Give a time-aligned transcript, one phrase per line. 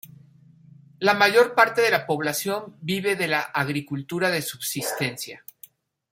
[0.99, 5.43] La mayor parte de la población vive de la agricultura de subsistencia.